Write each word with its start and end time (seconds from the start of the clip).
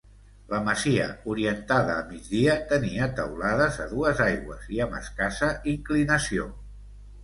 La 0.53 0.61
masia, 0.69 1.05
orientada 1.33 1.99
a 1.99 2.07
migdia, 2.15 2.57
tenia 2.73 3.11
teulada 3.21 3.71
a 3.87 3.89
dues 3.95 4.27
aigües 4.29 4.69
i 4.77 4.85
amb 4.91 5.01
escassa 5.05 5.55
inclinació. 5.79 6.55